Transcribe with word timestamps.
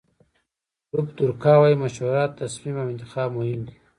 لوپ 0.91 1.07
دورکا 1.17 1.53
وایي 1.59 1.75
مشوره، 1.83 2.23
تصمیم 2.39 2.75
او 2.81 2.87
انتخاب 2.93 3.29
مهم 3.37 3.59
دي. 3.67 3.75